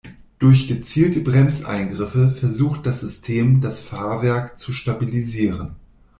Durch 0.39 0.67
gezielte 0.67 1.19
Bremseingriffe 1.19 2.29
versucht 2.31 2.87
das 2.87 3.01
System, 3.01 3.61
das 3.61 3.81
Fahrwerk 3.81 4.57
zu 4.57 4.73
stabilisieren. 4.73 5.75